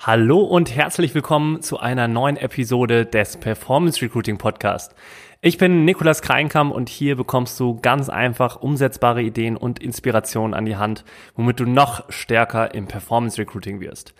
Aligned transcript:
Hallo 0.00 0.42
und 0.42 0.72
herzlich 0.76 1.12
willkommen 1.16 1.60
zu 1.60 1.80
einer 1.80 2.06
neuen 2.06 2.36
Episode 2.36 3.04
des 3.04 3.36
Performance 3.36 4.00
Recruiting 4.00 4.38
Podcast. 4.38 4.94
Ich 5.40 5.58
bin 5.58 5.84
Nikolas 5.84 6.22
Kreinkamp 6.22 6.72
und 6.72 6.88
hier 6.88 7.16
bekommst 7.16 7.58
du 7.58 7.80
ganz 7.80 8.08
einfach 8.08 8.62
umsetzbare 8.62 9.22
Ideen 9.22 9.56
und 9.56 9.80
Inspirationen 9.80 10.54
an 10.54 10.66
die 10.66 10.76
Hand, 10.76 11.04
womit 11.34 11.58
du 11.58 11.64
noch 11.64 12.04
stärker 12.12 12.76
im 12.76 12.86
Performance 12.86 13.38
Recruiting 13.38 13.80
wirst. 13.80 14.14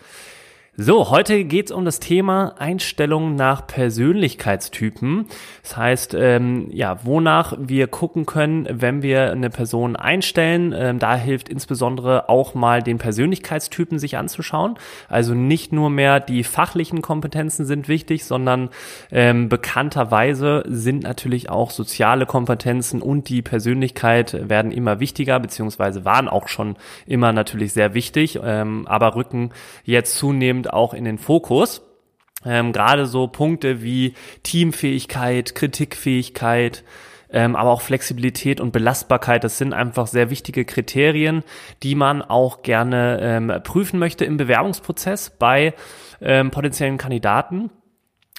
So, 0.81 1.09
heute 1.09 1.43
geht's 1.43 1.73
um 1.73 1.83
das 1.83 1.99
Thema 1.99 2.55
Einstellung 2.57 3.35
nach 3.35 3.67
Persönlichkeitstypen. 3.67 5.25
Das 5.61 5.75
heißt, 5.75 6.13
ähm, 6.13 6.69
ja, 6.71 7.03
wonach 7.03 7.53
wir 7.59 7.87
gucken 7.87 8.25
können, 8.25 8.65
wenn 8.71 9.01
wir 9.01 9.29
eine 9.29 9.49
Person 9.49 9.97
einstellen. 9.97 10.73
Ähm, 10.73 10.97
da 10.97 11.17
hilft 11.17 11.49
insbesondere 11.49 12.29
auch 12.29 12.53
mal 12.53 12.81
den 12.81 12.97
Persönlichkeitstypen 12.97 13.99
sich 13.99 14.15
anzuschauen. 14.15 14.75
Also 15.09 15.33
nicht 15.33 15.73
nur 15.73 15.89
mehr 15.89 16.21
die 16.21 16.45
fachlichen 16.45 17.01
Kompetenzen 17.01 17.65
sind 17.65 17.89
wichtig, 17.89 18.23
sondern 18.23 18.69
ähm, 19.11 19.49
bekannterweise 19.49 20.63
sind 20.65 21.03
natürlich 21.03 21.49
auch 21.49 21.71
soziale 21.71 22.25
Kompetenzen 22.25 23.01
und 23.01 23.27
die 23.27 23.41
Persönlichkeit 23.41 24.47
werden 24.47 24.71
immer 24.71 25.01
wichtiger, 25.01 25.41
beziehungsweise 25.41 26.05
waren 26.05 26.29
auch 26.29 26.47
schon 26.47 26.77
immer 27.05 27.33
natürlich 27.33 27.73
sehr 27.73 27.93
wichtig, 27.93 28.39
ähm, 28.41 28.87
aber 28.87 29.17
rücken 29.17 29.49
jetzt 29.83 30.15
zunehmend 30.15 30.68
auch 30.69 30.93
in 30.93 31.05
den 31.05 31.17
Fokus. 31.17 31.81
Ähm, 32.45 32.71
Gerade 32.71 33.05
so 33.05 33.27
Punkte 33.27 33.81
wie 33.83 34.13
Teamfähigkeit, 34.43 35.55
Kritikfähigkeit, 35.55 36.83
ähm, 37.31 37.55
aber 37.55 37.71
auch 37.71 37.81
Flexibilität 37.81 38.59
und 38.61 38.71
Belastbarkeit, 38.71 39.43
das 39.43 39.57
sind 39.57 39.73
einfach 39.73 40.07
sehr 40.07 40.29
wichtige 40.29 40.65
Kriterien, 40.65 41.43
die 41.83 41.95
man 41.95 42.21
auch 42.21 42.63
gerne 42.63 43.19
ähm, 43.21 43.53
prüfen 43.63 43.99
möchte 43.99 44.25
im 44.25 44.37
Bewerbungsprozess 44.37 45.31
bei 45.31 45.73
ähm, 46.21 46.51
potenziellen 46.51 46.97
Kandidaten. 46.97 47.69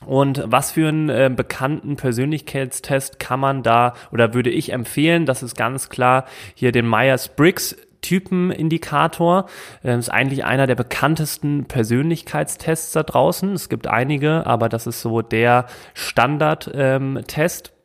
Und 0.07 0.43
was 0.47 0.71
für 0.71 0.89
einen 0.89 1.11
äh, 1.11 1.31
bekannten 1.35 1.97
Persönlichkeitstest 1.97 3.19
kann 3.19 3.39
man 3.39 3.63
da 3.63 3.93
oder 4.11 4.33
würde 4.33 4.49
ich 4.49 4.73
empfehlen? 4.73 5.27
Das 5.27 5.43
ist 5.43 5.57
ganz 5.57 5.91
klar 5.91 6.25
hier 6.55 6.73
den 6.73 6.89
Myers-Briggs 6.89 7.77
Typenindikator. 8.01 9.47
Ähm, 9.85 9.99
ist 9.99 10.11
eigentlich 10.11 10.45
einer 10.45 10.67
der 10.67 10.75
bekanntesten 10.75 11.67
Persönlichkeitstests 11.67 12.93
da 12.93 13.03
draußen. 13.03 13.53
Es 13.53 13.69
gibt 13.69 13.87
einige, 13.87 14.47
aber 14.47 14.69
das 14.69 14.87
ist 14.87 15.01
so 15.01 15.23
der 15.23 15.67
Standard-Test. 15.95 17.73
Ähm, 17.73 17.77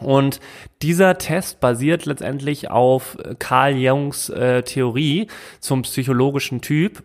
und 0.00 0.40
dieser 0.82 1.18
Test 1.18 1.60
basiert 1.60 2.06
letztendlich 2.06 2.70
auf 2.70 3.16
Carl 3.38 3.74
Jungs 3.76 4.28
äh, 4.28 4.62
Theorie 4.62 5.26
zum 5.60 5.82
psychologischen 5.82 6.60
Typ 6.60 7.02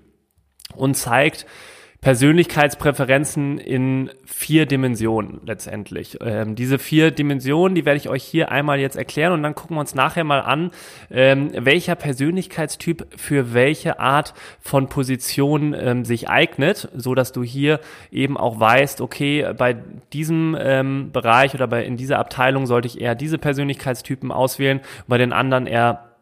und 0.76 0.96
zeigt, 0.96 1.46
Persönlichkeitspräferenzen 2.04 3.58
in 3.58 4.10
vier 4.26 4.66
Dimensionen 4.66 5.40
letztendlich. 5.46 6.18
Ähm, 6.22 6.54
diese 6.56 6.78
vier 6.78 7.12
Dimensionen, 7.12 7.76
die 7.76 7.86
werde 7.86 7.98
ich 7.98 8.10
euch 8.10 8.24
hier 8.24 8.52
einmal 8.52 8.78
jetzt 8.78 8.98
erklären 8.98 9.32
und 9.32 9.42
dann 9.42 9.56
gucken 9.56 9.78
wir 9.78 9.80
uns 9.80 9.96
nachher 9.96 10.26
mal 10.26 10.42
an, 10.42 10.72
ähm, 11.10 11.52
welcher 11.56 11.96
Persönlichkeitstyp 11.96 13.08
für 13.16 13.54
welche 13.54 14.00
Art 14.02 14.34
von 14.60 14.90
Position 14.90 15.74
ähm, 15.74 16.04
sich 16.04 16.28
eignet, 16.28 16.90
so 16.94 17.16
dass 17.16 17.32
du 17.32 17.42
hier 17.42 17.80
eben 18.12 18.36
auch 18.36 18.60
weißt, 18.60 19.00
okay, 19.00 19.54
bei 19.58 19.78
diesem 20.12 20.58
ähm, 20.60 21.12
Bereich 21.14 21.56
oder 21.56 21.68
bei 21.68 21.86
in 21.86 21.96
dieser 21.96 22.20
Abteilung 22.20 22.66
sollte 22.66 22.90
ich 22.90 23.00
eher 23.00 23.16
diese 23.16 23.38
Persönlichkeitstypen 23.38 24.30
auswählen, 24.30 24.82
bei 25.08 25.18
den 25.18 25.32
anderen 25.32 25.68
eher 25.68 26.13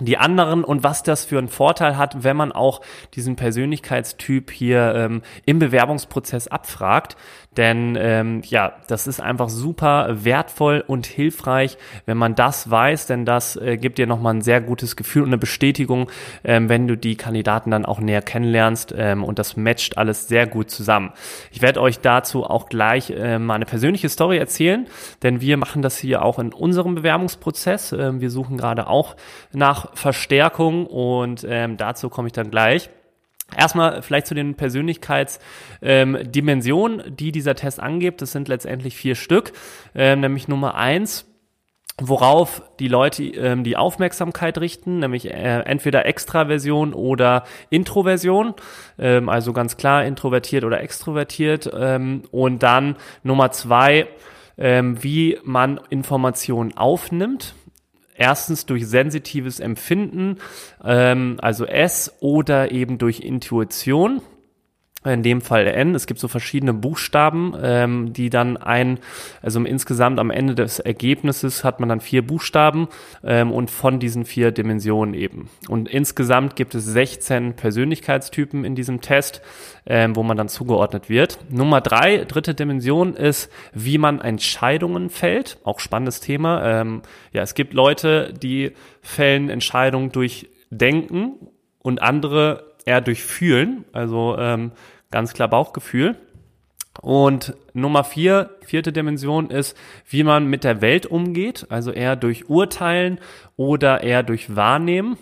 die 0.00 0.18
anderen 0.18 0.64
und 0.64 0.82
was 0.82 1.02
das 1.02 1.24
für 1.24 1.38
einen 1.38 1.48
Vorteil 1.48 1.96
hat, 1.96 2.24
wenn 2.24 2.36
man 2.36 2.52
auch 2.52 2.80
diesen 3.14 3.36
Persönlichkeitstyp 3.36 4.50
hier 4.50 4.94
ähm, 4.94 5.22
im 5.44 5.58
Bewerbungsprozess 5.58 6.48
abfragt. 6.48 7.16
Denn 7.58 7.98
ähm, 8.00 8.42
ja, 8.44 8.74
das 8.86 9.08
ist 9.08 9.20
einfach 9.20 9.48
super 9.48 10.24
wertvoll 10.24 10.84
und 10.86 11.06
hilfreich, 11.06 11.76
wenn 12.06 12.16
man 12.16 12.36
das 12.36 12.70
weiß, 12.70 13.06
denn 13.06 13.24
das 13.24 13.56
äh, 13.56 13.76
gibt 13.76 13.98
dir 13.98 14.06
nochmal 14.06 14.34
ein 14.34 14.42
sehr 14.42 14.60
gutes 14.60 14.94
Gefühl 14.94 15.22
und 15.22 15.30
eine 15.30 15.38
Bestätigung, 15.38 16.08
ähm, 16.44 16.68
wenn 16.68 16.86
du 16.86 16.96
die 16.96 17.16
Kandidaten 17.16 17.72
dann 17.72 17.84
auch 17.84 17.98
näher 17.98 18.22
kennenlernst 18.22 18.94
ähm, 18.96 19.24
und 19.24 19.40
das 19.40 19.56
matcht 19.56 19.98
alles 19.98 20.28
sehr 20.28 20.46
gut 20.46 20.70
zusammen. 20.70 21.12
Ich 21.50 21.60
werde 21.60 21.80
euch 21.80 21.98
dazu 21.98 22.44
auch 22.44 22.68
gleich 22.68 23.10
äh, 23.10 23.40
mal 23.40 23.54
eine 23.54 23.66
persönliche 23.66 24.08
Story 24.08 24.38
erzählen, 24.38 24.86
denn 25.24 25.40
wir 25.40 25.56
machen 25.56 25.82
das 25.82 25.98
hier 25.98 26.22
auch 26.22 26.38
in 26.38 26.52
unserem 26.52 26.94
Bewerbungsprozess. 26.94 27.92
Ähm, 27.92 28.20
wir 28.20 28.30
suchen 28.30 28.56
gerade 28.56 28.86
auch 28.86 29.16
nach 29.52 29.87
Verstärkung 29.94 30.86
und 30.86 31.46
ähm, 31.48 31.76
dazu 31.76 32.08
komme 32.08 32.28
ich 32.28 32.32
dann 32.32 32.50
gleich. 32.50 32.88
Erstmal 33.56 34.02
vielleicht 34.02 34.26
zu 34.26 34.34
den 34.34 34.56
Persönlichkeitsdimensionen, 34.56 37.00
ähm, 37.00 37.16
die 37.16 37.32
dieser 37.32 37.54
Test 37.54 37.80
angibt. 37.80 38.20
Das 38.20 38.32
sind 38.32 38.46
letztendlich 38.48 38.94
vier 38.94 39.14
Stück, 39.14 39.52
ähm, 39.94 40.20
nämlich 40.20 40.48
Nummer 40.48 40.74
eins, 40.74 41.24
worauf 41.98 42.62
die 42.78 42.88
Leute 42.88 43.24
ähm, 43.24 43.64
die 43.64 43.78
Aufmerksamkeit 43.78 44.58
richten, 44.58 44.98
nämlich 44.98 45.30
äh, 45.30 45.60
entweder 45.60 46.04
Extraversion 46.04 46.92
oder 46.92 47.44
Introversion, 47.70 48.52
ähm, 48.98 49.30
also 49.30 49.54
ganz 49.54 49.78
klar 49.78 50.04
introvertiert 50.04 50.64
oder 50.64 50.82
extrovertiert. 50.82 51.70
Ähm, 51.74 52.24
und 52.30 52.62
dann 52.62 52.96
Nummer 53.22 53.50
zwei, 53.50 54.08
ähm, 54.58 55.02
wie 55.02 55.38
man 55.42 55.80
Informationen 55.88 56.76
aufnimmt, 56.76 57.54
Erstens 58.18 58.66
durch 58.66 58.86
sensitives 58.86 59.60
Empfinden, 59.60 60.38
ähm, 60.84 61.38
also 61.40 61.64
S, 61.64 62.12
oder 62.20 62.72
eben 62.72 62.98
durch 62.98 63.20
Intuition 63.20 64.20
in 65.12 65.22
dem 65.22 65.40
Fall 65.40 65.66
N. 65.66 65.94
Es 65.94 66.06
gibt 66.06 66.20
so 66.20 66.28
verschiedene 66.28 66.72
Buchstaben, 66.72 67.54
ähm, 67.60 68.12
die 68.12 68.30
dann 68.30 68.56
ein, 68.56 68.98
also 69.42 69.62
insgesamt 69.62 70.18
am 70.18 70.30
Ende 70.30 70.54
des 70.54 70.78
Ergebnisses 70.78 71.64
hat 71.64 71.80
man 71.80 71.88
dann 71.88 72.00
vier 72.00 72.26
Buchstaben 72.26 72.88
ähm, 73.24 73.52
und 73.52 73.70
von 73.70 73.98
diesen 73.98 74.24
vier 74.24 74.50
Dimensionen 74.50 75.14
eben. 75.14 75.48
Und 75.68 75.88
insgesamt 75.88 76.56
gibt 76.56 76.74
es 76.74 76.84
16 76.84 77.54
Persönlichkeitstypen 77.54 78.64
in 78.64 78.74
diesem 78.74 79.00
Test, 79.00 79.42
ähm, 79.86 80.16
wo 80.16 80.22
man 80.22 80.36
dann 80.36 80.48
zugeordnet 80.48 81.08
wird. 81.08 81.38
Nummer 81.50 81.80
drei, 81.80 82.24
dritte 82.24 82.54
Dimension 82.54 83.14
ist, 83.14 83.50
wie 83.72 83.98
man 83.98 84.20
Entscheidungen 84.20 85.10
fällt. 85.10 85.58
Auch 85.64 85.80
spannendes 85.80 86.20
Thema. 86.20 86.80
Ähm, 86.80 87.02
ja, 87.32 87.42
es 87.42 87.54
gibt 87.54 87.74
Leute, 87.74 88.34
die 88.34 88.72
fällen 89.00 89.48
Entscheidungen 89.50 90.12
durch 90.12 90.48
Denken 90.70 91.34
und 91.78 92.02
andere 92.02 92.68
eher 92.84 93.00
durch 93.00 93.22
Fühlen, 93.22 93.84
also 93.92 94.36
ähm, 94.38 94.72
ganz 95.10 95.32
klar 95.32 95.48
Bauchgefühl. 95.48 96.16
Und 97.00 97.54
Nummer 97.74 98.02
vier, 98.02 98.50
vierte 98.64 98.92
Dimension 98.92 99.50
ist, 99.50 99.76
wie 100.08 100.24
man 100.24 100.46
mit 100.46 100.64
der 100.64 100.80
Welt 100.80 101.06
umgeht, 101.06 101.66
also 101.68 101.92
eher 101.92 102.16
durch 102.16 102.48
Urteilen 102.48 103.20
oder 103.56 104.02
eher 104.02 104.22
durch 104.22 104.56
Wahrnehmen. 104.56 105.16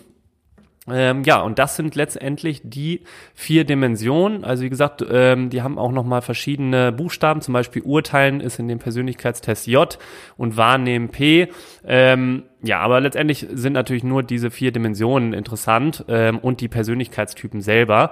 Ähm, 0.89 1.23
ja, 1.23 1.41
und 1.41 1.59
das 1.59 1.75
sind 1.75 1.95
letztendlich 1.95 2.61
die 2.63 3.01
vier 3.33 3.65
Dimensionen. 3.65 4.45
Also 4.45 4.63
wie 4.63 4.69
gesagt, 4.69 5.05
ähm, 5.09 5.49
die 5.49 5.61
haben 5.61 5.77
auch 5.77 5.91
nochmal 5.91 6.21
verschiedene 6.21 6.93
Buchstaben. 6.93 7.41
Zum 7.41 7.53
Beispiel 7.53 7.81
Urteilen 7.81 8.39
ist 8.39 8.57
in 8.57 8.69
dem 8.69 8.79
Persönlichkeitstest 8.79 9.67
J 9.67 9.99
und 10.37 10.55
Wahrnehmen 10.55 11.09
P. 11.09 11.49
Ähm, 11.85 12.43
ja, 12.63 12.79
aber 12.79 12.99
letztendlich 13.01 13.45
sind 13.51 13.73
natürlich 13.73 14.03
nur 14.03 14.23
diese 14.23 14.49
vier 14.49 14.71
Dimensionen 14.71 15.33
interessant 15.33 16.03
ähm, 16.07 16.39
und 16.39 16.59
die 16.59 16.67
Persönlichkeitstypen 16.67 17.61
selber. 17.61 18.11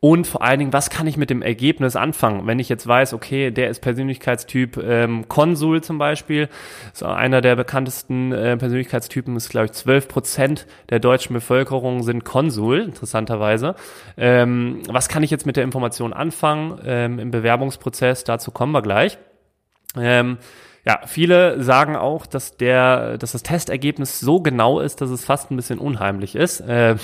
Und 0.00 0.26
vor 0.26 0.42
allen 0.42 0.58
Dingen, 0.58 0.72
was 0.72 0.90
kann 0.90 1.06
ich 1.06 1.16
mit 1.16 1.30
dem 1.30 1.40
Ergebnis 1.40 1.94
anfangen? 1.96 2.46
Wenn 2.46 2.58
ich 2.58 2.68
jetzt 2.68 2.86
weiß, 2.86 3.14
okay, 3.14 3.52
der 3.52 3.70
ist 3.70 3.80
Persönlichkeitstyp 3.80 4.76
ähm, 4.76 5.28
Konsul 5.28 5.82
zum 5.82 5.96
Beispiel, 5.96 6.48
so 6.92 7.06
einer 7.06 7.40
der 7.40 7.56
bekanntesten 7.56 8.32
äh, 8.32 8.56
Persönlichkeitstypen 8.56 9.34
ist, 9.36 9.48
glaube 9.48 9.66
ich, 9.66 9.72
12 9.72 10.08
Prozent 10.08 10.66
der 10.90 10.98
deutschen 10.98 11.32
Bevölkerung 11.32 12.02
sind 12.02 12.24
Konsul, 12.24 12.80
interessanterweise. 12.80 13.76
Ähm, 14.18 14.82
was 14.88 15.08
kann 15.08 15.22
ich 15.22 15.30
jetzt 15.30 15.46
mit 15.46 15.56
der 15.56 15.64
Information 15.64 16.12
anfangen 16.12 16.80
ähm, 16.84 17.18
im 17.18 17.30
Bewerbungsprozess? 17.30 18.24
Dazu 18.24 18.50
kommen 18.50 18.72
wir 18.72 18.82
gleich. 18.82 19.16
Ähm, 19.96 20.38
ja, 20.86 21.00
viele 21.06 21.62
sagen 21.62 21.96
auch, 21.96 22.26
dass 22.26 22.56
der, 22.56 23.18
dass 23.18 23.32
das 23.32 23.42
Testergebnis 23.42 24.20
so 24.20 24.40
genau 24.40 24.80
ist, 24.80 25.00
dass 25.00 25.10
es 25.10 25.24
fast 25.24 25.50
ein 25.50 25.56
bisschen 25.56 25.78
unheimlich 25.78 26.36
ist. 26.36 26.60
Äh, 26.60 26.96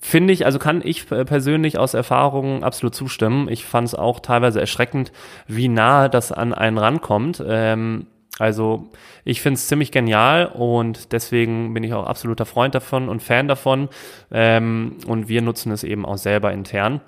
Finde 0.00 0.32
ich, 0.32 0.46
also 0.46 0.60
kann 0.60 0.80
ich 0.84 1.08
persönlich 1.08 1.76
aus 1.76 1.92
Erfahrung 1.94 2.62
absolut 2.62 2.94
zustimmen. 2.94 3.48
Ich 3.48 3.64
fand 3.64 3.88
es 3.88 3.94
auch 3.96 4.20
teilweise 4.20 4.60
erschreckend, 4.60 5.10
wie 5.48 5.68
nahe 5.68 6.08
das 6.08 6.30
an 6.30 6.54
einen 6.54 6.78
rankommt. 6.78 7.42
Ähm, 7.46 8.06
Also 8.38 8.90
ich 9.24 9.40
finde 9.40 9.54
es 9.56 9.66
ziemlich 9.66 9.90
genial 9.90 10.46
und 10.46 11.12
deswegen 11.12 11.74
bin 11.74 11.82
ich 11.82 11.92
auch 11.94 12.06
absoluter 12.06 12.46
Freund 12.46 12.74
davon 12.74 13.08
und 13.08 13.20
Fan 13.22 13.48
davon. 13.48 13.88
Ähm, 14.30 14.98
und 15.08 15.28
wir 15.28 15.42
nutzen 15.42 15.72
es 15.72 15.82
eben 15.82 16.06
auch 16.06 16.18
selber 16.18 16.52
intern. 16.52 17.00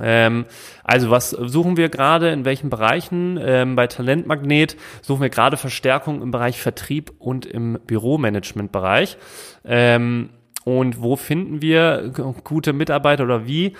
Ähm, 0.00 0.46
also 0.84 1.10
was 1.10 1.30
suchen 1.30 1.76
wir 1.76 1.88
gerade, 1.88 2.30
in 2.30 2.44
welchen 2.44 2.70
Bereichen? 2.70 3.38
Ähm, 3.42 3.76
bei 3.76 3.86
Talentmagnet 3.86 4.76
suchen 5.02 5.22
wir 5.22 5.28
gerade 5.28 5.56
Verstärkung 5.56 6.22
im 6.22 6.30
Bereich 6.30 6.60
Vertrieb 6.60 7.12
und 7.18 7.44
im 7.44 7.78
Büromanagement-Bereich. 7.86 9.18
Ähm, 9.64 10.30
und 10.64 11.02
wo 11.02 11.16
finden 11.16 11.60
wir 11.60 12.12
gute 12.44 12.72
Mitarbeiter 12.72 13.24
oder 13.24 13.46
wie? 13.46 13.74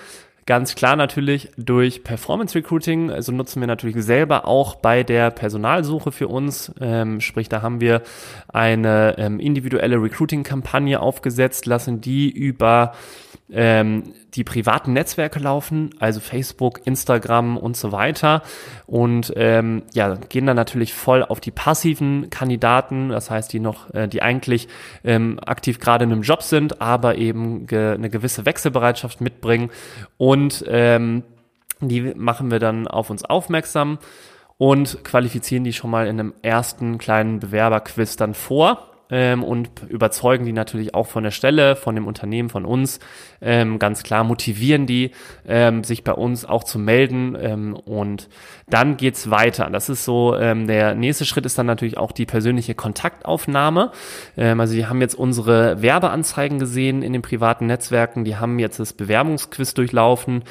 Ganz 0.45 0.75
klar 0.75 0.97
natürlich 0.97 1.51
durch 1.57 2.03
Performance 2.03 2.53
Recruiting, 2.53 3.09
also 3.09 3.31
nutzen 3.31 3.61
wir 3.61 3.67
natürlich 3.67 3.95
selber 4.03 4.45
auch 4.45 4.75
bei 4.75 5.03
der 5.03 5.31
Personalsuche 5.31 6.11
für 6.11 6.27
uns. 6.27 6.73
Ähm, 6.81 7.21
sprich, 7.21 7.47
da 7.47 7.61
haben 7.61 7.79
wir 7.79 8.01
eine 8.49 9.15
ähm, 9.17 9.39
individuelle 9.39 10.01
Recruiting-Kampagne 10.01 10.99
aufgesetzt, 10.99 11.65
lassen 11.65 12.01
die 12.01 12.29
über 12.29 12.91
ähm, 13.51 14.13
die 14.33 14.43
privaten 14.43 14.93
Netzwerke 14.93 15.39
laufen, 15.39 15.91
also 15.99 16.19
Facebook, 16.19 16.81
Instagram 16.85 17.57
und 17.57 17.75
so 17.77 17.91
weiter. 17.91 18.41
Und 18.85 19.33
ähm, 19.35 19.83
ja, 19.93 20.15
gehen 20.15 20.45
dann 20.45 20.55
natürlich 20.55 20.93
voll 20.93 21.23
auf 21.23 21.39
die 21.39 21.51
passiven 21.51 22.29
Kandidaten, 22.29 23.09
das 23.09 23.29
heißt, 23.29 23.51
die 23.53 23.59
noch, 23.59 23.93
äh, 23.93 24.07
die 24.07 24.21
eigentlich 24.21 24.67
ähm, 25.03 25.39
aktiv 25.45 25.79
gerade 25.79 26.05
in 26.05 26.11
einem 26.11 26.21
Job 26.21 26.41
sind, 26.41 26.81
aber 26.81 27.17
eben 27.17 27.67
ge 27.67 27.93
eine 27.93 28.09
gewisse 28.09 28.45
Wechselbereitschaft 28.45 29.21
mitbringen. 29.21 29.69
Und 30.17 30.63
ähm, 30.67 31.23
die 31.79 32.13
machen 32.15 32.49
wir 32.49 32.59
dann 32.59 32.87
auf 32.87 33.09
uns 33.09 33.25
aufmerksam 33.25 33.99
und 34.57 35.03
qualifizieren 35.03 35.63
die 35.63 35.73
schon 35.73 35.91
mal 35.91 36.07
in 36.07 36.19
einem 36.19 36.33
ersten 36.41 36.97
kleinen 36.97 37.39
Bewerberquiz 37.39 38.15
dann 38.15 38.33
vor 38.33 38.92
ähm, 39.09 39.43
und 39.43 39.69
überzeugen 39.89 40.45
die 40.45 40.53
natürlich 40.53 40.93
auch 40.95 41.07
von 41.07 41.23
der 41.23 41.31
Stelle, 41.31 41.75
von 41.75 41.95
dem 41.95 42.07
Unternehmen, 42.07 42.49
von 42.49 42.65
uns. 42.65 42.99
Ähm, 43.41 43.79
ganz 43.79 44.03
klar 44.03 44.23
motivieren 44.23 44.85
die, 44.85 45.11
ähm, 45.47 45.83
sich 45.83 46.03
bei 46.03 46.13
uns 46.13 46.45
auch 46.45 46.63
zu 46.63 46.79
melden 46.79 47.37
ähm, 47.39 47.75
und 47.75 48.29
dann 48.69 48.97
geht's 48.97 49.29
weiter. 49.29 49.69
Das 49.69 49.89
ist 49.89 50.05
so, 50.05 50.35
ähm, 50.37 50.67
der 50.67 50.95
nächste 50.95 51.25
Schritt 51.25 51.45
ist 51.45 51.57
dann 51.57 51.65
natürlich 51.65 51.97
auch 51.97 52.11
die 52.11 52.25
persönliche 52.25 52.75
Kontaktaufnahme. 52.75 53.91
Ähm, 54.37 54.59
also 54.59 54.73
die 54.73 54.87
haben 54.87 55.01
jetzt 55.01 55.15
unsere 55.15 55.81
Werbeanzeigen 55.81 56.59
gesehen 56.59 57.01
in 57.01 57.13
den 57.13 57.21
privaten 57.21 57.67
Netzwerken, 57.67 58.23
die 58.23 58.37
haben 58.37 58.59
jetzt 58.59 58.79
das 58.79 58.93
Bewerbungsquiz 58.93 59.73
durchlaufen 59.73 60.43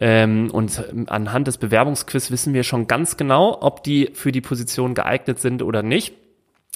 ähm, 0.00 0.50
und 0.50 0.84
anhand 1.06 1.46
des 1.46 1.58
Bewerbungsquiz 1.58 2.30
wissen 2.30 2.54
wir 2.54 2.62
schon 2.62 2.86
ganz 2.86 3.16
genau, 3.16 3.58
ob 3.60 3.82
die 3.82 4.10
für 4.14 4.32
die 4.32 4.40
Position 4.40 4.94
geeignet 4.94 5.38
sind 5.38 5.62
oder 5.62 5.82
nicht. 5.82 6.14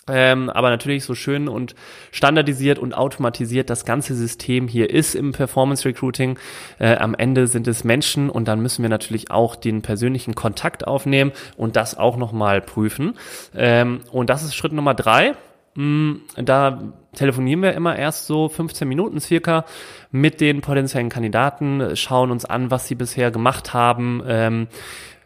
Ähm, 0.08 0.50
aber 0.50 0.70
natürlich 0.70 1.04
so 1.04 1.14
schön 1.14 1.48
und 1.48 1.76
standardisiert 2.10 2.78
und 2.78 2.92
automatisiert 2.92 3.70
das 3.70 3.84
ganze 3.84 4.14
System 4.14 4.66
hier 4.66 4.90
ist 4.90 5.14
im 5.14 5.32
Performance 5.32 5.84
Recruiting. 5.84 6.38
Äh, 6.80 6.96
am 6.96 7.14
Ende 7.14 7.46
sind 7.46 7.68
es 7.68 7.84
Menschen 7.84 8.28
und 8.28 8.48
dann 8.48 8.60
müssen 8.60 8.82
wir 8.82 8.88
natürlich 8.88 9.30
auch 9.30 9.54
den 9.54 9.82
persönlichen 9.82 10.34
Kontakt 10.34 10.86
aufnehmen 10.86 11.30
und 11.56 11.76
das 11.76 11.96
auch 11.96 12.16
nochmal 12.16 12.60
prüfen. 12.60 13.14
Ähm, 13.54 14.00
und 14.10 14.28
das 14.28 14.42
ist 14.42 14.56
Schritt 14.56 14.72
Nummer 14.72 14.94
drei. 14.94 15.36
Mm, 15.74 16.16
da 16.36 16.82
telefonieren 17.14 17.62
wir 17.62 17.72
immer 17.72 17.96
erst 17.96 18.26
so 18.26 18.48
15 18.48 18.88
Minuten 18.88 19.20
circa 19.20 19.64
mit 20.10 20.40
den 20.40 20.60
potenziellen 20.62 21.08
Kandidaten, 21.10 21.96
schauen 21.96 22.30
uns 22.30 22.44
an, 22.44 22.70
was 22.70 22.88
sie 22.88 22.94
bisher 22.94 23.30
gemacht 23.30 23.72
haben. 23.72 24.22
Ähm, 24.26 24.66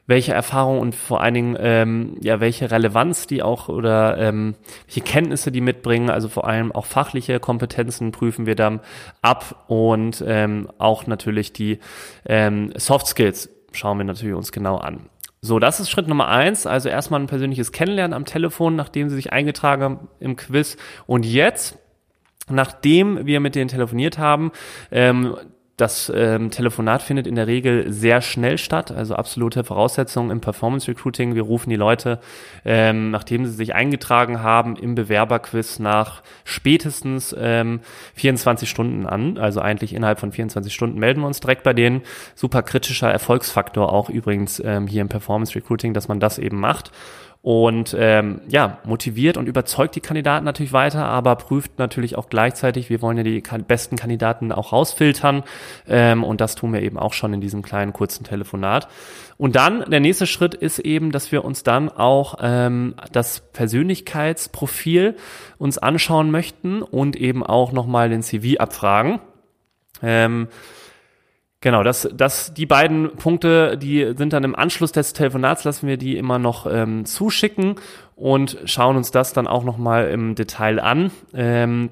welche 0.06 0.32
Erfahrung 0.32 0.78
und 0.78 0.94
vor 0.94 1.20
allen 1.20 1.34
Dingen 1.34 1.56
ähm, 1.58 2.16
ja 2.20 2.40
welche 2.40 2.70
Relevanz 2.70 3.26
die 3.26 3.42
auch 3.42 3.68
oder 3.68 4.18
ähm, 4.18 4.54
welche 4.86 5.00
Kenntnisse 5.00 5.50
die 5.50 5.60
mitbringen. 5.60 6.10
Also 6.10 6.28
vor 6.28 6.46
allem 6.46 6.72
auch 6.72 6.86
fachliche 6.86 7.40
Kompetenzen 7.40 8.12
prüfen 8.12 8.46
wir 8.46 8.54
dann 8.54 8.80
ab 9.22 9.64
und 9.68 10.22
ähm, 10.26 10.68
auch 10.78 11.06
natürlich 11.06 11.52
die 11.52 11.80
ähm, 12.26 12.72
Soft 12.76 13.06
Skills 13.08 13.50
schauen 13.72 13.98
wir 13.98 14.04
natürlich 14.04 14.34
uns 14.34 14.52
genau 14.52 14.76
an. 14.76 15.10
So, 15.42 15.58
das 15.58 15.80
ist 15.80 15.90
Schritt 15.90 16.08
Nummer 16.08 16.28
eins. 16.28 16.66
Also 16.66 16.88
erstmal 16.88 17.20
ein 17.20 17.26
persönliches 17.26 17.70
Kennenlernen 17.70 18.14
am 18.14 18.24
Telefon, 18.24 18.74
nachdem 18.74 19.08
sie 19.08 19.16
sich 19.16 19.32
eingetragen 19.32 19.82
haben 19.82 20.08
im 20.18 20.36
Quiz. 20.36 20.76
Und 21.06 21.24
jetzt 21.24 21.78
Nachdem 22.48 23.26
wir 23.26 23.40
mit 23.40 23.56
denen 23.56 23.68
telefoniert 23.68 24.18
haben, 24.18 24.52
ähm, 24.92 25.36
das 25.76 26.10
ähm, 26.14 26.50
Telefonat 26.50 27.02
findet 27.02 27.26
in 27.26 27.34
der 27.34 27.46
Regel 27.46 27.92
sehr 27.92 28.22
schnell 28.22 28.56
statt, 28.56 28.90
also 28.90 29.14
absolute 29.14 29.62
Voraussetzung 29.62 30.30
im 30.30 30.40
Performance 30.40 30.88
Recruiting. 30.88 31.34
Wir 31.34 31.42
rufen 31.42 31.68
die 31.68 31.76
Leute, 31.76 32.18
ähm, 32.64 33.10
nachdem 33.10 33.44
sie 33.44 33.52
sich 33.52 33.74
eingetragen 33.74 34.42
haben, 34.42 34.76
im 34.76 34.94
Bewerberquiz 34.94 35.78
nach 35.78 36.22
spätestens 36.44 37.36
ähm, 37.38 37.80
24 38.14 38.70
Stunden 38.70 39.04
an. 39.04 39.36
Also 39.36 39.60
eigentlich 39.60 39.94
innerhalb 39.94 40.18
von 40.18 40.32
24 40.32 40.72
Stunden 40.72 40.98
melden 40.98 41.20
wir 41.20 41.26
uns 41.26 41.40
direkt 41.40 41.62
bei 41.62 41.74
denen. 41.74 42.00
Super 42.34 42.62
kritischer 42.62 43.10
Erfolgsfaktor 43.10 43.92
auch 43.92 44.08
übrigens 44.08 44.62
ähm, 44.64 44.86
hier 44.86 45.02
im 45.02 45.08
Performance 45.08 45.54
Recruiting, 45.54 45.92
dass 45.92 46.08
man 46.08 46.20
das 46.20 46.38
eben 46.38 46.58
macht 46.58 46.90
und 47.46 47.94
ähm, 47.96 48.40
ja, 48.48 48.78
motiviert 48.82 49.36
und 49.36 49.46
überzeugt 49.46 49.94
die 49.94 50.00
Kandidaten 50.00 50.44
natürlich 50.44 50.72
weiter, 50.72 51.04
aber 51.04 51.36
prüft 51.36 51.78
natürlich 51.78 52.18
auch 52.18 52.28
gleichzeitig, 52.28 52.90
wir 52.90 53.00
wollen 53.02 53.18
ja 53.18 53.22
die 53.22 53.40
besten 53.68 53.94
Kandidaten 53.94 54.50
auch 54.50 54.72
rausfiltern 54.72 55.44
ähm, 55.86 56.24
und 56.24 56.40
das 56.40 56.56
tun 56.56 56.72
wir 56.72 56.82
eben 56.82 56.98
auch 56.98 57.12
schon 57.12 57.32
in 57.32 57.40
diesem 57.40 57.62
kleinen 57.62 57.92
kurzen 57.92 58.24
Telefonat. 58.24 58.88
Und 59.38 59.54
dann 59.54 59.88
der 59.88 60.00
nächste 60.00 60.26
Schritt 60.26 60.56
ist 60.56 60.80
eben, 60.80 61.12
dass 61.12 61.30
wir 61.30 61.44
uns 61.44 61.62
dann 61.62 61.88
auch 61.88 62.38
ähm, 62.40 62.96
das 63.12 63.38
Persönlichkeitsprofil 63.52 65.14
uns 65.56 65.78
anschauen 65.78 66.32
möchten 66.32 66.82
und 66.82 67.14
eben 67.14 67.44
auch 67.44 67.70
nochmal 67.70 68.08
den 68.08 68.24
CV 68.24 68.58
abfragen. 68.58 69.20
Ähm, 70.02 70.48
Genau, 71.60 71.82
das, 71.82 72.08
das, 72.12 72.52
die 72.52 72.66
beiden 72.66 73.16
Punkte, 73.16 73.78
die 73.78 74.14
sind 74.16 74.32
dann 74.32 74.44
im 74.44 74.54
Anschluss 74.54 74.92
des 74.92 75.14
Telefonats, 75.14 75.64
lassen 75.64 75.88
wir 75.88 75.96
die 75.96 76.16
immer 76.16 76.38
noch 76.38 76.66
ähm, 76.70 77.06
zuschicken 77.06 77.76
und 78.14 78.58
schauen 78.66 78.96
uns 78.96 79.10
das 79.10 79.32
dann 79.32 79.46
auch 79.46 79.64
nochmal 79.64 80.10
im 80.10 80.34
Detail 80.34 80.78
an. 80.80 81.10
Ähm, 81.34 81.90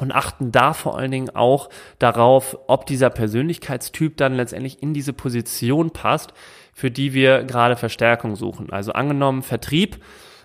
und 0.00 0.12
achten 0.12 0.50
da 0.50 0.72
vor 0.72 0.98
allen 0.98 1.10
Dingen 1.10 1.30
auch 1.30 1.68
darauf, 1.98 2.58
ob 2.66 2.86
dieser 2.86 3.10
Persönlichkeitstyp 3.10 4.16
dann 4.16 4.34
letztendlich 4.34 4.82
in 4.82 4.92
diese 4.92 5.12
Position 5.12 5.90
passt, 5.90 6.32
für 6.72 6.90
die 6.90 7.14
wir 7.14 7.44
gerade 7.44 7.76
Verstärkung 7.76 8.34
suchen. 8.34 8.70
Also 8.72 8.92
angenommen 8.92 9.42
Vertrieb, 9.42 9.98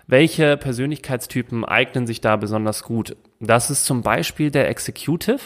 welche 0.06 0.56
Persönlichkeitstypen 0.56 1.64
eignen 1.64 2.06
sich 2.06 2.20
da 2.20 2.36
besonders 2.36 2.82
gut? 2.82 3.16
Das 3.40 3.70
ist 3.70 3.84
zum 3.84 4.02
Beispiel 4.02 4.50
der 4.50 4.68
Executive. 4.68 5.40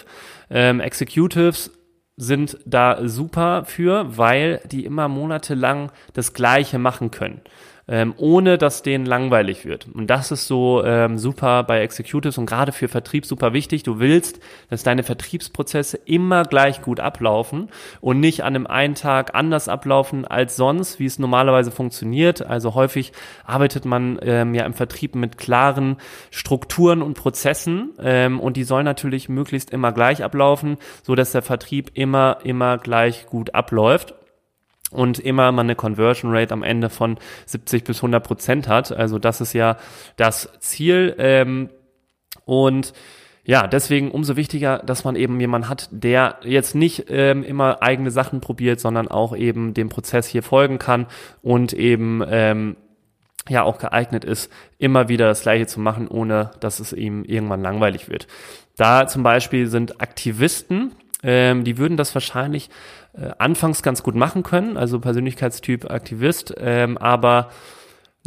Ähm, 0.51 0.81
Executives 0.81 1.71
sind 2.17 2.59
da 2.65 3.09
super 3.09 3.65
für, 3.65 4.17
weil 4.17 4.61
die 4.71 4.85
immer 4.85 5.09
monatelang 5.09 5.91
das 6.13 6.33
Gleiche 6.33 6.79
machen 6.79 7.11
können 7.11 7.41
ähm, 7.89 8.15
ohne 8.17 8.59
dass 8.59 8.83
denen 8.83 9.07
langweilig 9.07 9.65
wird. 9.65 9.87
Und 9.93 10.09
das 10.09 10.31
ist 10.31 10.47
so 10.47 10.83
ähm, 10.85 11.19
super 11.19 11.63
bei 11.65 11.81
Executives 11.81 12.39
und 12.39 12.47
gerade 12.47 12.73
für 12.73 12.89
Vertrieb 12.89 13.27
super 13.27 13.53
wichtig. 13.53 13.83
Du 13.83 13.99
willst, 13.99 14.41
dass 14.71 14.83
deine 14.83 15.03
Vertriebsprozesse 15.03 15.99
immer 16.05 16.45
gleich 16.45 16.83
gut 16.83 17.01
ablaufen 17.01 17.69
und 18.01 18.21
nicht 18.21 18.43
an 18.43 18.55
einem 18.55 18.67
einen 18.67 18.95
Tag 18.95 19.35
anders 19.35 19.69
ablaufen 19.69 20.25
als 20.25 20.57
sonst, 20.57 20.99
wie 20.99 21.07
es 21.07 21.19
normalerweise 21.19 21.71
funktioniert. 21.71 22.45
Also 22.47 22.75
häufig 22.75 23.13
arbeitet 23.45 23.85
man 23.85 24.19
ähm, 24.23 24.55
ja 24.55 24.65
im 24.65 24.75
Vertrieb 24.75 25.15
mit 25.15 25.37
klaren 25.37 25.97
Strukturen 26.31 27.03
und 27.03 27.15
Prozessen 27.15 27.91
ähm, 28.01 28.41
und 28.41 28.57
die 28.57 28.65
sollen 28.65 28.85
natürlich 28.85 29.29
möglichst 29.29 29.71
immer 29.71 29.93
gleich 29.93 30.25
ablaufen, 30.25 30.79
so 31.03 31.15
dass 31.15 31.33
der 31.33 31.43
Vertrieb 31.43 31.91
immer, 31.95 32.39
immer 32.45 32.79
gleich 32.79 33.27
gut 33.27 33.55
abläuft 33.55 34.15
und 34.95 35.19
immer 35.19 35.53
man 35.53 35.67
eine 35.67 35.75
Conversion 35.75 36.35
Rate 36.35 36.55
am 36.55 36.63
Ende 36.63 36.89
von 36.89 37.19
70 37.47 37.85
bis 37.85 37.99
100 37.99 38.25
Prozent 38.25 38.69
hat. 38.69 38.93
Also 38.93 39.19
das 39.19 39.41
ist 39.41 39.53
ja 39.53 39.77
das 40.17 40.49
Ziel. 40.61 41.15
Ähm, 41.19 41.69
und 42.45 42.93
ja, 43.47 43.67
deswegen 43.67 44.11
umso 44.11 44.37
wichtiger, 44.37 44.79
dass 44.79 45.05
man 45.05 45.17
eben 45.17 45.39
jemanden 45.39 45.69
hat, 45.69 45.89
der 45.91 46.39
jetzt 46.45 46.75
nicht 46.75 47.07
ähm, 47.09 47.43
immer 47.43 47.83
eigene 47.83 48.11
Sachen 48.11 48.41
probiert, 48.41 48.81
sondern 48.81 49.09
auch 49.09 49.37
eben 49.37 49.75
dem 49.75 49.91
Prozess 49.91 50.27
hier 50.27 50.43
folgen 50.43 50.79
kann 50.79 51.07
und 51.43 51.75
eben 51.75 52.23
ähm, 52.27 52.77
ja 53.49 53.63
auch 53.63 53.79
geeignet 53.79 54.25
ist, 54.25 54.51
immer 54.79 55.09
wieder 55.09 55.27
das 55.27 55.43
Gleiche 55.43 55.67
zu 55.67 55.79
machen, 55.79 56.09
ohne 56.09 56.53
dass 56.61 56.81
es 56.81 56.95
ihm 56.95 57.25
irgendwann 57.25 57.61
langweilig 57.61 58.09
wird. 58.09 58.27
Da 58.77 59.07
zum 59.07 59.23
Beispiel 59.23 59.67
sind 59.67 60.01
Aktivisten, 60.01 60.93
ähm, 61.25 61.65
die 61.65 61.79
würden 61.79 61.97
das 61.97 62.15
wahrscheinlich 62.15 62.71
äh, 63.15 63.31
anfangs 63.39 63.83
ganz 63.83 64.03
gut 64.03 64.15
machen 64.15 64.43
können, 64.43 64.77
also 64.77 65.01
Persönlichkeitstyp 65.01 65.91
Aktivist, 65.91 66.55
ähm, 66.59 66.99
aber 66.99 67.49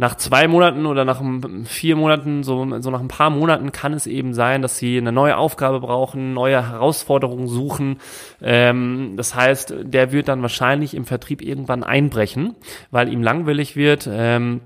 nach 0.00 0.14
zwei 0.14 0.46
Monaten 0.46 0.86
oder 0.86 1.04
nach 1.04 1.20
vier 1.64 1.96
Monaten, 1.96 2.44
so, 2.44 2.80
so 2.80 2.90
nach 2.90 3.00
ein 3.00 3.08
paar 3.08 3.30
Monaten 3.30 3.72
kann 3.72 3.92
es 3.92 4.06
eben 4.06 4.32
sein, 4.32 4.62
dass 4.62 4.78
sie 4.78 4.96
eine 4.96 5.10
neue 5.10 5.36
Aufgabe 5.36 5.80
brauchen, 5.80 6.34
neue 6.34 6.70
Herausforderungen 6.70 7.48
suchen. 7.48 7.98
Ähm, 8.40 9.14
das 9.16 9.34
heißt, 9.34 9.74
der 9.82 10.12
wird 10.12 10.28
dann 10.28 10.40
wahrscheinlich 10.40 10.94
im 10.94 11.04
Vertrieb 11.04 11.42
irgendwann 11.42 11.82
einbrechen, 11.82 12.54
weil 12.92 13.12
ihm 13.12 13.24
langweilig 13.24 13.74
wird. 13.74 14.08
Ähm, 14.10 14.60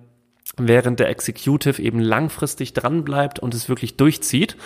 während 0.56 1.00
der 1.00 1.08
Executive 1.08 1.80
eben 1.80 1.98
langfristig 1.98 2.74
dran 2.74 3.04
bleibt 3.04 3.38
und 3.38 3.54
es 3.54 3.68
wirklich 3.68 3.96
durchzieht. 3.96 4.56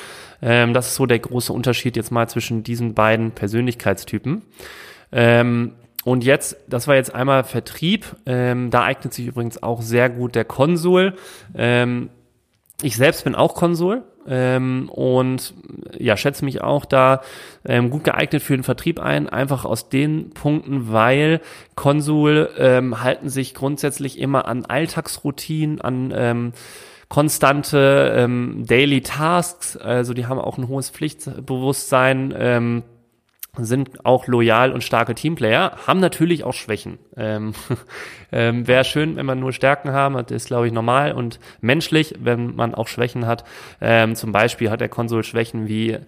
Ähm, 0.43 0.75
das 0.75 0.89
ist 0.89 0.95
so 0.97 1.07
der 1.07 1.19
große 1.19 1.53
Unterschied 1.53 1.97
jetzt 1.97 2.11
mal 2.11 2.29
zwischen 2.29 2.63
diesen 2.63 2.95
beiden 2.95 3.31
Persönlichkeitstypen. 3.33 4.43
Ähm, 5.13 5.73
und 6.05 6.25
jetzt, 6.25 6.57
das 6.69 6.87
war 6.87 6.95
jetzt 6.95 7.15
einmal 7.15 7.45
Vertrieb. 7.45 8.17
Ähm, 8.27 8.71
da 8.71 8.83
eignet 8.83 9.13
sich 9.15 9.27
übrigens 9.27 9.63
auch 9.63 9.83
sehr 9.83 10.09
gut 10.09 10.35
der 10.35 10.45
Konsul. 10.45 11.15
Ähm, 11.55 12.11
ich 12.83 12.97
selbst 12.97 13.25
bin 13.25 13.35
auch 13.35 13.55
Konsul 13.55 14.03
ähm, 14.29 14.89
und 14.89 15.55
ja, 15.99 16.17
schätze 16.17 16.45
mich 16.45 16.61
auch 16.63 16.85
da 16.85 17.23
ähm, 17.65 17.91
gut 17.91 18.05
geeignet 18.05 18.43
für 18.43 18.57
den 18.57 18.65
Vertrieb 18.65 19.01
ein, 19.01 19.29
einfach 19.29 19.65
aus 19.65 19.89
den 19.89 20.31
Punkten, 20.31 20.93
weil 20.93 21.41
Konsul 21.75 22.51
ähm, 22.59 23.03
halten 23.03 23.29
sich 23.29 23.55
grundsätzlich 23.55 24.19
immer 24.19 24.47
an 24.47 24.65
Alltagsroutinen, 24.65 25.81
an 25.81 26.13
ähm, 26.15 26.53
konstante 27.09 28.13
ähm, 28.17 28.65
Daily 28.67 29.01
Tasks, 29.01 29.77
also 29.77 30.13
die 30.13 30.27
haben 30.27 30.41
auch 30.41 30.59
ein 30.59 30.69
hohes 30.69 30.91
Pflichtbewusstsein. 30.91 32.35
Ähm, 32.37 32.83
sind 33.59 34.05
auch 34.05 34.27
loyal 34.27 34.73
und 34.73 34.85
starke 34.85 35.15
Teamplayer, 35.15 35.77
haben 35.87 36.01
natürlich 36.01 36.45
auch 36.45 36.53
Schwächen. 36.53 36.99
Ähm, 37.17 37.55
ähm, 38.33 38.67
Wäre 38.67 38.85
schön, 38.85 39.17
wenn 39.17 39.27
man 39.27 39.41
nur 39.41 39.53
Stärken 39.53 39.93
haben, 39.93 40.15
das 40.15 40.31
ist, 40.31 40.47
glaube 40.47 40.67
ich, 40.67 40.73
normal 40.73 41.13
und 41.13 41.41
menschlich, 41.61 42.15
wenn 42.19 42.55
man 42.55 42.75
auch 42.75 42.89
Schwächen 42.89 43.27
hat. 43.27 43.45
Ähm, 43.81 44.15
zum 44.15 44.33
Beispiel 44.33 44.71
hat 44.71 44.81
der 44.81 44.89
Konsul 44.89 45.25
Schwächen 45.25 45.69
wie, 45.69 45.99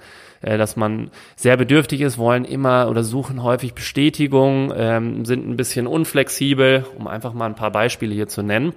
äh, 0.41 0.59
dass 0.59 0.77
man 0.77 1.11
sehr 1.37 1.57
bedürftig 1.57 2.01
ist, 2.01 2.19
wollen 2.19 2.45
immer 2.45 2.89
oder 2.89 3.03
suchen 3.03 3.43
häufig 3.43 3.75
Bestätigung, 3.75 4.73
ähm, 4.77 5.25
sind 5.25 5.49
ein 5.49 5.57
bisschen 5.57 5.87
unflexibel, 5.87 6.85
um 6.97 7.07
einfach 7.07 7.33
mal 7.33 7.47
ein 7.47 7.55
paar 7.55 7.73
Beispiele 7.73 8.15
hier 8.15 8.29
zu 8.29 8.43
nennen. 8.43 8.73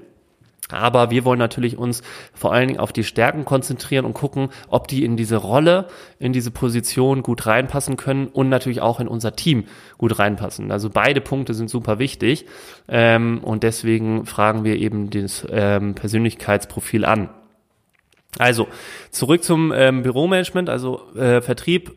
Aber 0.74 1.12
wir 1.12 1.25
wollen 1.25 1.40
natürlich 1.40 1.78
uns 1.78 2.01
vor 2.34 2.54
allen 2.54 2.68
Dingen 2.68 2.80
auf 2.80 2.94
die 2.94 3.04
Stärken 3.04 3.46
konzentrieren 3.46 4.06
und 4.06 4.13
gucken, 4.13 4.50
ob 4.68 4.88
die 4.88 5.04
in 5.04 5.18
diese 5.18 5.38
Rolle, 5.38 5.88
in 6.20 6.34
diese 6.34 6.51
Position 6.51 7.24
gut 7.24 7.46
reinpassen 7.46 7.98
können 7.98 8.28
und 8.28 8.50
natürlich 8.50 8.82
auch 8.82 9.00
in 9.00 9.08
unser 9.08 9.36
Team 9.36 9.66
gut 9.98 10.20
reinpassen. 10.20 10.72
Also 10.72 10.90
beide 10.90 11.22
Punkte 11.22 11.54
sind 11.54 11.70
super 11.70 12.00
wichtig 12.00 12.46
ähm, 12.88 13.40
und 13.44 13.63
deswegen 13.63 14.25
fragen 14.25 14.63
wir 14.63 14.78
eben 14.78 15.10
das 15.10 15.46
ähm, 15.50 15.96
Persönlichkeitsprofil 15.96 17.06
an. 17.06 17.30
Also 18.38 18.68
zurück 19.10 19.44
zum 19.44 19.74
ähm, 19.75 20.04
Büromanagement, 20.04 20.70
also 20.70 21.13
äh, 21.16 21.42
Vertrieb 21.42 21.92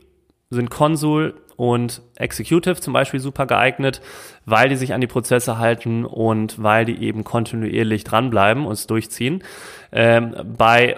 sind 0.50 0.70
Konsul 0.70 1.34
und 1.56 2.02
Executive 2.16 2.76
zum 2.76 2.92
Beispiel 2.92 3.20
super 3.20 3.46
geeignet, 3.46 4.00
weil 4.44 4.68
die 4.68 4.76
sich 4.76 4.94
an 4.94 5.00
die 5.00 5.06
Prozesse 5.06 5.58
halten 5.58 6.04
und 6.04 6.62
weil 6.62 6.84
die 6.84 7.02
eben 7.02 7.24
kontinuierlich 7.24 8.04
dranbleiben 8.04 8.66
und 8.66 8.72
es 8.72 8.86
durchziehen. 8.86 9.42
Ähm, 9.92 10.34
bei 10.56 10.96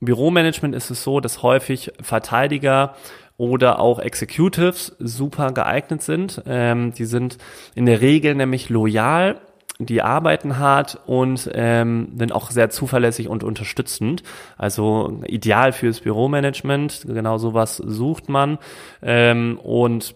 Büromanagement 0.00 0.74
ist 0.74 0.90
es 0.90 1.02
so, 1.02 1.20
dass 1.20 1.42
häufig 1.42 1.92
Verteidiger 2.00 2.94
oder 3.38 3.78
auch 3.80 3.98
Executives 3.98 4.96
super 4.98 5.52
geeignet 5.52 6.02
sind. 6.02 6.42
Ähm, 6.46 6.92
die 6.92 7.04
sind 7.04 7.38
in 7.74 7.86
der 7.86 8.00
Regel 8.00 8.34
nämlich 8.34 8.68
loyal 8.68 9.40
die 9.78 10.02
arbeiten 10.02 10.58
hart 10.58 10.98
und 11.06 11.50
ähm, 11.52 12.14
sind 12.18 12.32
auch 12.32 12.50
sehr 12.50 12.70
zuverlässig 12.70 13.28
und 13.28 13.44
unterstützend. 13.44 14.22
Also 14.56 15.20
ideal 15.26 15.72
fürs 15.72 16.00
Büromanagement. 16.00 17.04
Genau 17.06 17.38
sowas 17.38 17.76
sucht 17.76 18.28
man. 18.28 18.58
Ähm, 19.02 19.58
und 19.62 20.14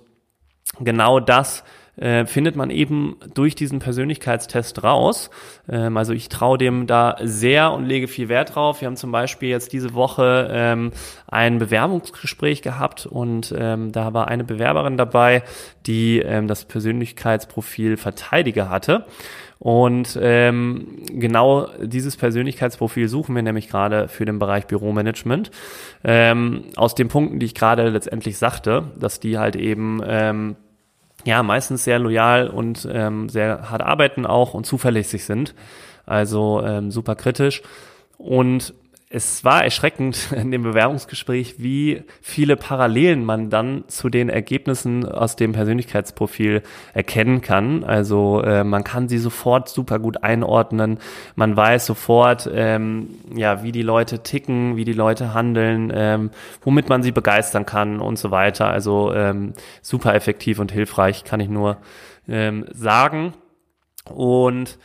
genau 0.80 1.20
das 1.20 1.62
äh, 1.96 2.24
findet 2.24 2.56
man 2.56 2.70
eben 2.70 3.16
durch 3.34 3.54
diesen 3.54 3.78
Persönlichkeitstest 3.78 4.82
raus. 4.82 5.28
Ähm, 5.68 5.98
also 5.98 6.14
ich 6.14 6.30
traue 6.30 6.56
dem 6.56 6.86
da 6.86 7.16
sehr 7.22 7.72
und 7.72 7.84
lege 7.84 8.08
viel 8.08 8.28
Wert 8.28 8.54
drauf. 8.54 8.80
Wir 8.80 8.86
haben 8.86 8.96
zum 8.96 9.12
Beispiel 9.12 9.50
jetzt 9.50 9.74
diese 9.74 9.92
Woche 9.92 10.48
ähm, 10.50 10.92
ein 11.26 11.58
Bewerbungsgespräch 11.58 12.62
gehabt 12.62 13.04
und 13.04 13.54
ähm, 13.56 13.92
da 13.92 14.14
war 14.14 14.28
eine 14.28 14.44
Bewerberin 14.44 14.96
dabei, 14.96 15.42
die 15.86 16.20
ähm, 16.20 16.48
das 16.48 16.64
Persönlichkeitsprofil 16.64 17.98
Verteidiger 17.98 18.70
hatte. 18.70 19.04
Und 19.60 20.18
ähm, 20.20 21.02
genau 21.12 21.68
dieses 21.82 22.16
Persönlichkeitsprofil 22.16 23.08
suchen 23.08 23.34
wir 23.34 23.42
nämlich 23.42 23.68
gerade 23.68 24.08
für 24.08 24.24
den 24.24 24.38
Bereich 24.38 24.66
Büromanagement. 24.66 25.50
Ähm, 26.02 26.64
aus 26.76 26.94
den 26.94 27.08
Punkten, 27.08 27.38
die 27.38 27.46
ich 27.46 27.54
gerade 27.54 27.90
letztendlich 27.90 28.38
sagte, 28.38 28.84
dass 28.98 29.20
die 29.20 29.36
halt 29.36 29.56
eben 29.56 30.00
ähm, 30.02 30.56
ja, 31.26 31.42
meistens 31.42 31.84
sehr 31.84 31.98
loyal 31.98 32.48
und 32.48 32.88
ähm, 32.90 33.28
sehr 33.28 33.70
hart 33.70 33.82
arbeiten 33.82 34.24
auch 34.24 34.54
und 34.54 34.64
zuverlässig 34.64 35.26
sind. 35.26 35.54
Also 36.06 36.62
ähm, 36.64 36.90
super 36.90 37.14
kritisch. 37.14 37.60
Und 38.16 38.72
es 39.12 39.44
war 39.44 39.64
erschreckend 39.64 40.30
in 40.36 40.52
dem 40.52 40.62
Bewerbungsgespräch, 40.62 41.56
wie 41.58 42.04
viele 42.22 42.56
Parallelen 42.56 43.24
man 43.24 43.50
dann 43.50 43.84
zu 43.88 44.08
den 44.08 44.28
Ergebnissen 44.28 45.04
aus 45.04 45.34
dem 45.34 45.52
Persönlichkeitsprofil 45.52 46.62
erkennen 46.94 47.40
kann. 47.40 47.82
Also 47.82 48.40
äh, 48.42 48.62
man 48.62 48.84
kann 48.84 49.08
sie 49.08 49.18
sofort 49.18 49.68
super 49.68 49.98
gut 49.98 50.22
einordnen. 50.22 50.98
Man 51.34 51.56
weiß 51.56 51.86
sofort, 51.86 52.48
ähm, 52.54 53.08
ja, 53.34 53.64
wie 53.64 53.72
die 53.72 53.82
Leute 53.82 54.22
ticken, 54.22 54.76
wie 54.76 54.84
die 54.84 54.92
Leute 54.92 55.34
handeln, 55.34 55.92
ähm, 55.92 56.30
womit 56.62 56.88
man 56.88 57.02
sie 57.02 57.12
begeistern 57.12 57.66
kann 57.66 57.98
und 58.00 58.16
so 58.16 58.30
weiter. 58.30 58.68
Also 58.68 59.12
ähm, 59.12 59.54
super 59.82 60.14
effektiv 60.14 60.60
und 60.60 60.70
hilfreich, 60.70 61.24
kann 61.24 61.40
ich 61.40 61.48
nur 61.48 61.78
ähm, 62.28 62.64
sagen. 62.72 63.34
Und 64.04 64.78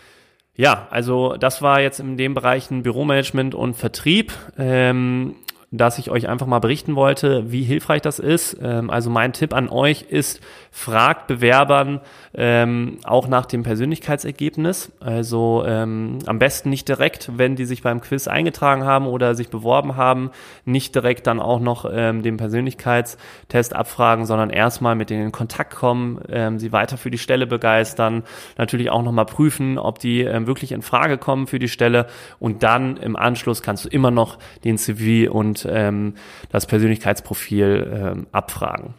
ja, 0.55 0.87
also 0.89 1.35
das 1.37 1.61
war 1.61 1.81
jetzt 1.81 1.99
in 1.99 2.17
dem 2.17 2.33
Bereichen 2.33 2.83
Büromanagement 2.83 3.55
und 3.55 3.75
Vertrieb. 3.75 4.31
Ähm, 4.57 5.35
dass 5.71 5.97
ich 5.97 6.09
euch 6.09 6.27
einfach 6.27 6.47
mal 6.47 6.59
berichten 6.59 6.95
wollte, 6.95 7.51
wie 7.51 7.63
hilfreich 7.63 8.01
das 8.01 8.19
ist. 8.19 8.57
Ähm, 8.61 8.89
also 8.89 9.09
mein 9.09 9.33
Tipp 9.33 9.53
an 9.53 9.69
euch 9.69 10.03
ist, 10.09 10.41
fragt 10.71 11.27
Bewerbern 11.27 12.01
ähm, 12.33 12.99
auch 13.03 13.27
nach 13.27 13.45
dem 13.45 13.63
Persönlichkeitsergebnis. 13.63 14.91
Also 14.99 15.63
ähm, 15.65 16.19
am 16.25 16.39
besten 16.39 16.69
nicht 16.69 16.87
direkt, 16.87 17.31
wenn 17.37 17.55
die 17.55 17.65
sich 17.65 17.81
beim 17.81 18.01
Quiz 18.01 18.27
eingetragen 18.27 18.83
haben 18.83 19.07
oder 19.07 19.35
sich 19.35 19.49
beworben 19.49 19.95
haben, 19.95 20.31
nicht 20.65 20.95
direkt 20.95 21.27
dann 21.27 21.39
auch 21.39 21.59
noch 21.59 21.89
ähm, 21.91 22.23
den 22.23 22.37
Persönlichkeitstest 22.37 23.75
abfragen, 23.75 24.25
sondern 24.25 24.49
erstmal 24.49 24.95
mit 24.95 25.09
denen 25.09 25.25
in 25.25 25.31
Kontakt 25.31 25.75
kommen, 25.75 26.19
ähm, 26.29 26.59
sie 26.59 26.71
weiter 26.71 26.97
für 26.97 27.11
die 27.11 27.17
Stelle 27.17 27.47
begeistern, 27.47 28.23
natürlich 28.57 28.89
auch 28.89 29.03
nochmal 29.03 29.25
prüfen, 29.25 29.77
ob 29.77 29.99
die 29.99 30.21
ähm, 30.21 30.47
wirklich 30.47 30.71
in 30.71 30.81
Frage 30.81 31.17
kommen 31.17 31.47
für 31.47 31.59
die 31.59 31.69
Stelle 31.69 32.07
und 32.39 32.63
dann 32.63 32.97
im 32.97 33.15
Anschluss 33.15 33.61
kannst 33.61 33.85
du 33.85 33.89
immer 33.89 34.11
noch 34.11 34.37
den 34.63 34.77
CV 34.77 35.31
und 35.31 35.54
ähm, 35.69 36.15
das 36.51 36.65
Persönlichkeitsprofil 36.65 37.91
ähm, 37.93 38.27
abfragen. 38.31 38.95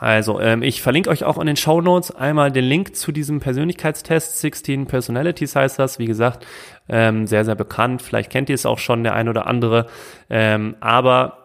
Also, 0.00 0.40
ähm, 0.40 0.62
ich 0.62 0.80
verlinke 0.80 1.10
euch 1.10 1.24
auch 1.24 1.38
in 1.38 1.46
den 1.46 1.56
Show 1.56 1.80
Notes 1.80 2.14
einmal 2.14 2.52
den 2.52 2.64
Link 2.64 2.94
zu 2.94 3.10
diesem 3.10 3.40
Persönlichkeitstest. 3.40 4.38
16 4.40 4.86
Personalities 4.86 5.56
heißt 5.56 5.78
das. 5.78 5.98
Wie 5.98 6.06
gesagt, 6.06 6.46
ähm, 6.88 7.26
sehr, 7.26 7.44
sehr 7.44 7.56
bekannt. 7.56 8.02
Vielleicht 8.02 8.30
kennt 8.30 8.48
ihr 8.48 8.54
es 8.54 8.66
auch 8.66 8.78
schon, 8.78 9.02
der 9.02 9.14
ein 9.14 9.28
oder 9.28 9.46
andere. 9.46 9.86
Ähm, 10.30 10.76
aber 10.80 11.37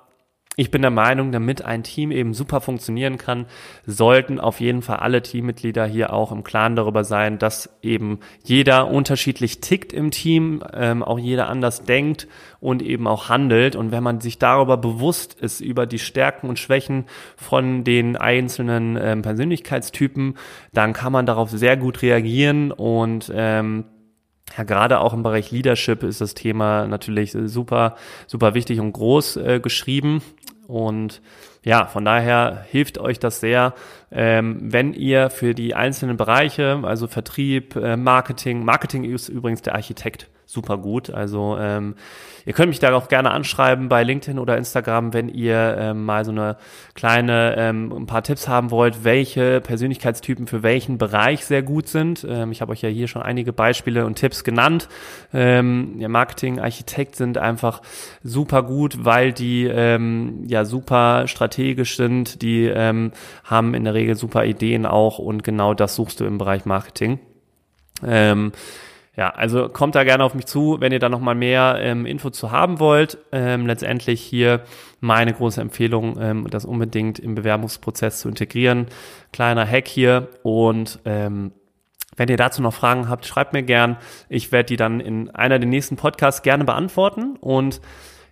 ich 0.55 0.69
bin 0.69 0.83
der 0.83 0.91
Meinung, 0.91 1.31
damit 1.31 1.65
ein 1.65 1.81
Team 1.81 2.11
eben 2.11 2.35
super 2.35 2.61
funktionieren 2.61 3.17
kann, 3.17 3.47
sollten 3.87 4.39
auf 4.39 4.59
jeden 4.59 4.83
Fall 4.83 4.97
alle 4.97 5.23
Teammitglieder 5.23 5.85
hier 5.85 6.13
auch 6.13 6.31
im 6.31 6.43
Klaren 6.43 6.75
darüber 6.75 7.03
sein, 7.03 7.39
dass 7.39 7.75
eben 7.81 8.19
jeder 8.43 8.87
unterschiedlich 8.87 9.61
tickt 9.61 9.93
im 9.93 10.11
Team, 10.11 10.63
ähm, 10.73 11.01
auch 11.01 11.17
jeder 11.17 11.49
anders 11.49 11.83
denkt 11.83 12.27
und 12.59 12.83
eben 12.83 13.07
auch 13.07 13.29
handelt. 13.29 13.75
Und 13.75 13.91
wenn 13.91 14.03
man 14.03 14.21
sich 14.21 14.37
darüber 14.37 14.77
bewusst 14.77 15.33
ist, 15.39 15.59
über 15.59 15.87
die 15.87 15.99
Stärken 15.99 16.49
und 16.49 16.59
Schwächen 16.59 17.05
von 17.35 17.83
den 17.83 18.15
einzelnen 18.15 18.95
ähm, 19.01 19.23
Persönlichkeitstypen, 19.23 20.37
dann 20.71 20.93
kann 20.93 21.11
man 21.11 21.25
darauf 21.25 21.49
sehr 21.49 21.77
gut 21.77 22.03
reagieren 22.03 22.71
und 22.71 23.31
ähm, 23.33 23.85
ja, 24.57 24.63
gerade 24.63 24.99
auch 24.99 25.13
im 25.13 25.23
Bereich 25.23 25.51
Leadership 25.51 26.03
ist 26.03 26.21
das 26.21 26.33
Thema 26.33 26.87
natürlich 26.87 27.35
super, 27.45 27.95
super 28.27 28.53
wichtig 28.53 28.79
und 28.79 28.93
groß 28.93 29.37
äh, 29.37 29.59
geschrieben. 29.59 30.21
Und 30.67 31.21
ja, 31.63 31.85
von 31.85 32.05
daher 32.05 32.65
hilft 32.69 32.97
euch 32.97 33.19
das 33.19 33.39
sehr, 33.39 33.73
ähm, 34.11 34.57
wenn 34.61 34.93
ihr 34.93 35.29
für 35.29 35.53
die 35.53 35.75
einzelnen 35.75 36.17
Bereiche, 36.17 36.81
also 36.83 37.07
Vertrieb, 37.07 37.75
äh, 37.75 37.97
Marketing, 37.97 38.65
Marketing 38.65 39.03
ist 39.03 39.29
übrigens 39.29 39.61
der 39.61 39.75
Architekt 39.75 40.29
super 40.53 40.77
gut. 40.77 41.09
Also 41.09 41.57
ähm, 41.59 41.95
ihr 42.45 42.53
könnt 42.53 42.69
mich 42.69 42.79
da 42.79 42.93
auch 42.93 43.07
gerne 43.07 43.31
anschreiben 43.31 43.89
bei 43.89 44.03
LinkedIn 44.03 44.39
oder 44.39 44.57
Instagram, 44.57 45.13
wenn 45.13 45.27
ihr 45.27 45.75
ähm, 45.79 46.05
mal 46.05 46.23
so 46.23 46.31
eine 46.31 46.57
kleine, 46.93 47.55
ähm, 47.57 47.91
ein 47.91 48.05
paar 48.05 48.23
Tipps 48.23 48.47
haben 48.47 48.71
wollt, 48.71 49.03
welche 49.03 49.61
Persönlichkeitstypen 49.61 50.47
für 50.47 50.63
welchen 50.63 50.97
Bereich 50.97 51.45
sehr 51.45 51.63
gut 51.63 51.87
sind. 51.87 52.25
Ähm, 52.29 52.51
ich 52.51 52.61
habe 52.61 52.71
euch 52.71 52.81
ja 52.81 52.89
hier 52.89 53.07
schon 53.07 53.21
einige 53.21 53.51
Beispiele 53.51 54.05
und 54.05 54.15
Tipps 54.15 54.43
genannt. 54.43 54.87
Ähm, 55.33 55.95
ja, 55.97 56.07
Marketing, 56.07 56.59
Architekt 56.59 57.15
sind 57.15 57.37
einfach 57.37 57.81
super 58.23 58.63
gut, 58.63 59.03
weil 59.03 59.33
die 59.33 59.65
ähm, 59.65 60.43
ja 60.45 60.65
super 60.65 61.27
strategisch 61.53 61.95
sind. 61.95 62.41
Die 62.41 62.65
ähm, 62.65 63.11
haben 63.43 63.73
in 63.73 63.83
der 63.83 63.93
Regel 63.93 64.15
super 64.15 64.45
Ideen 64.45 64.85
auch 64.85 65.19
und 65.19 65.43
genau 65.43 65.73
das 65.73 65.95
suchst 65.95 66.19
du 66.19 66.25
im 66.25 66.37
Bereich 66.37 66.65
Marketing. 66.65 67.19
Ähm, 68.05 68.51
ja, 69.15 69.29
also 69.29 69.69
kommt 69.69 69.93
da 69.93 70.03
gerne 70.03 70.23
auf 70.23 70.33
mich 70.33 70.47
zu, 70.47 70.77
wenn 70.79 70.91
ihr 70.91 70.97
da 70.97 71.07
nochmal 71.07 71.35
mehr 71.35 71.77
ähm, 71.79 72.07
Info 72.07 72.31
zu 72.31 72.49
haben 72.51 72.79
wollt. 72.79 73.19
Ähm, 73.31 73.67
letztendlich 73.67 74.21
hier 74.21 74.61
meine 75.01 75.33
große 75.33 75.61
Empfehlung, 75.61 76.17
ähm, 76.19 76.47
das 76.49 76.65
unbedingt 76.65 77.19
im 77.19 77.35
Bewerbungsprozess 77.35 78.21
zu 78.21 78.29
integrieren. 78.29 78.87
Kleiner 79.31 79.67
Hack 79.67 79.87
hier 79.87 80.29
und 80.41 80.99
ähm, 81.05 81.51
wenn 82.15 82.29
ihr 82.29 82.37
dazu 82.37 82.61
noch 82.61 82.73
Fragen 82.73 83.09
habt, 83.09 83.25
schreibt 83.25 83.53
mir 83.53 83.63
gern. 83.63 83.97
Ich 84.29 84.51
werde 84.51 84.67
die 84.67 84.77
dann 84.77 84.99
in 84.99 85.29
einer 85.31 85.59
der 85.59 85.67
nächsten 85.67 85.95
Podcasts 85.95 86.43
gerne 86.43 86.63
beantworten. 86.63 87.37
Und 87.39 87.81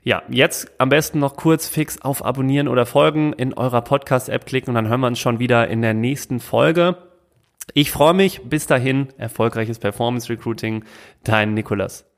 ja, 0.04 0.24
jetzt 0.30 0.72
am 0.80 0.90
besten 0.90 1.20
noch 1.20 1.36
kurz 1.36 1.68
fix 1.68 2.02
auf 2.02 2.26
Abonnieren 2.26 2.68
oder 2.68 2.86
Folgen 2.86 3.34
in 3.34 3.54
eurer 3.54 3.82
Podcast-App 3.82 4.46
klicken 4.46 4.70
und 4.70 4.76
dann 4.76 4.88
hören 4.88 5.02
wir 5.02 5.08
uns 5.08 5.20
schon 5.20 5.40
wieder 5.40 5.68
in 5.68 5.82
der 5.82 5.94
nächsten 5.94 6.40
Folge. 6.40 6.98
Ich 7.74 7.92
freue 7.92 8.14
mich. 8.14 8.42
Bis 8.44 8.68
dahin, 8.68 9.10
erfolgreiches 9.18 9.80
Performance 9.80 10.30
Recruiting. 10.30 10.84
Dein 11.24 11.54
Nikolas. 11.54 12.11